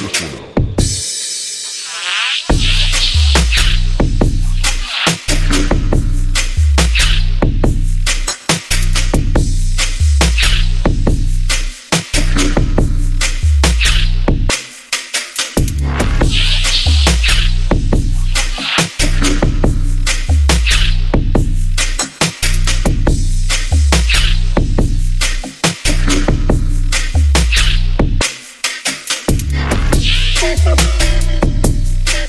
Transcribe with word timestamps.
Argentina. 0.00 0.57